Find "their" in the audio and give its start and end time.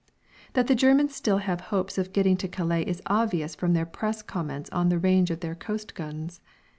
3.73-3.85, 5.41-5.53